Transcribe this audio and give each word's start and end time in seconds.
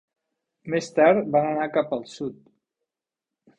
Més 0.73 0.89
tard 0.95 1.29
van 1.37 1.51
anar 1.51 1.69
cap 1.77 1.95
al 1.99 2.03
sud. 2.17 2.43